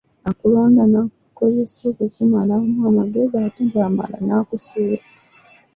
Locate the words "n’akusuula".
4.27-5.01